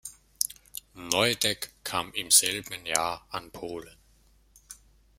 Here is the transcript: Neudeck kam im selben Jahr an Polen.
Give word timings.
Neudeck 0.95 1.73
kam 1.83 2.11
im 2.13 2.31
selben 2.31 2.87
Jahr 2.87 3.27
an 3.29 3.51
Polen. 3.51 3.95